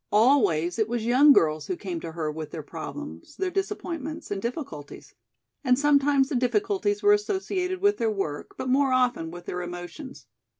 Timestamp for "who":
1.67-1.75